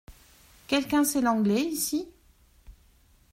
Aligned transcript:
Quelqu’un 0.65 1.03
sait 1.03 1.21
l’anglais 1.21 1.61
ici? 1.61 2.07